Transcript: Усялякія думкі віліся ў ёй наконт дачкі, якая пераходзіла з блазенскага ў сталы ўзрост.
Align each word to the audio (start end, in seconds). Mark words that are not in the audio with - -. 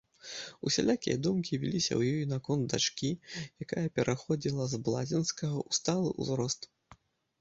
Усялякія 0.67 1.15
думкі 1.25 1.59
віліся 1.63 1.91
ў 1.99 2.15
ёй 2.15 2.23
наконт 2.33 2.63
дачкі, 2.75 3.11
якая 3.67 3.87
пераходзіла 3.99 4.63
з 4.73 4.83
блазенскага 4.89 5.55
ў 5.67 5.69
сталы 5.81 6.09
ўзрост. 6.21 6.61